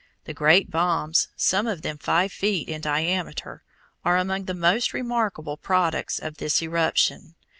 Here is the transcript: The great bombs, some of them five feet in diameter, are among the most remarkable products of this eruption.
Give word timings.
The 0.25 0.33
great 0.33 0.71
bombs, 0.71 1.27
some 1.35 1.67
of 1.67 1.83
them 1.83 1.99
five 1.99 2.31
feet 2.31 2.67
in 2.67 2.81
diameter, 2.81 3.61
are 4.03 4.17
among 4.17 4.45
the 4.45 4.55
most 4.55 4.93
remarkable 4.93 5.57
products 5.57 6.17
of 6.17 6.37
this 6.37 6.63
eruption. 6.63 7.35